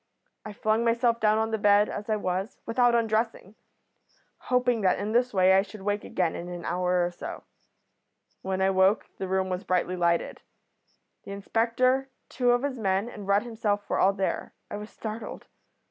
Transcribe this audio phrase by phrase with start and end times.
[0.43, 3.53] I flung myself down on the bed as I was, without undressing,
[4.39, 7.43] hoping that in this way I should wake again in an hour or so.
[8.41, 10.41] "When I woke the room was brightly lighted.
[11.23, 14.55] The inspector, two of his men, and Rudd himself were all there.
[14.71, 15.45] I was startled.